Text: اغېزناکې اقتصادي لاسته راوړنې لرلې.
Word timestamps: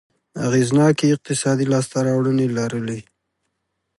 اغېزناکې 0.45 1.05
اقتصادي 1.15 1.65
لاسته 1.73 1.97
راوړنې 2.07 2.47
لرلې. 2.57 2.99